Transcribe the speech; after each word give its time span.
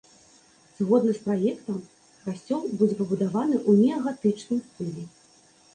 Згодна 0.79 1.11
з 1.17 1.21
праектам, 1.25 1.77
касцёл 2.23 2.61
будзе 2.81 2.95
пабудаваны 3.03 3.55
ў 3.69 3.87
неагатычным 3.87 4.59
стылі. 4.73 5.03